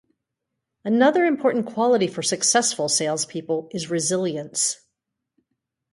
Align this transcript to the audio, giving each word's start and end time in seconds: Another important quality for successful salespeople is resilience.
Another 0.83 1.25
important 1.25 1.67
quality 1.67 2.07
for 2.07 2.23
successful 2.23 2.89
salespeople 2.89 3.67
is 3.71 3.91
resilience. 3.91 4.83